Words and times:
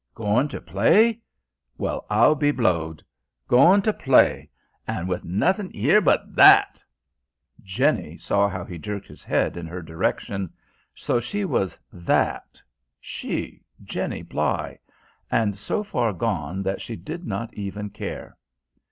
"Goin' 0.15 0.47
ter 0.47 0.59
play? 0.59 1.21
Well, 1.77 2.07
I'll 2.09 2.33
be 2.33 2.49
blowed! 2.49 3.03
Goin' 3.47 3.83
ter 3.83 3.93
play! 3.93 4.49
An' 4.87 5.05
with 5.05 5.23
nothing 5.23 5.69
'ere 5.75 6.01
but 6.01 6.35
That" 6.35 6.81
Jenny 7.61 8.17
saw 8.17 8.49
how 8.49 8.65
he 8.65 8.79
jerked 8.79 9.07
his 9.07 9.23
head 9.23 9.55
in 9.55 9.67
her 9.67 9.83
direction. 9.83 10.51
So 10.95 11.19
she 11.19 11.45
was 11.45 11.77
"That" 11.93 12.59
she, 12.99 13.63
Jenny 13.83 14.23
Bligh! 14.23 14.77
and 15.29 15.55
so 15.55 15.83
far 15.83 16.13
gone 16.13 16.63
that 16.63 16.81
she 16.81 16.95
did 16.95 17.27
not 17.27 17.53
even 17.53 17.91
care. 17.91 18.35